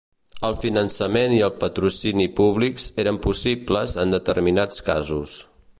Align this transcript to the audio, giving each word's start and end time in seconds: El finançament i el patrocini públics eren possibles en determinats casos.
El 0.47 0.55
finançament 0.61 1.35
i 1.35 1.41
el 1.47 1.51
patrocini 1.63 2.25
públics 2.41 2.89
eren 3.05 3.21
possibles 3.27 3.95
en 4.05 4.17
determinats 4.19 4.87
casos. 4.93 5.41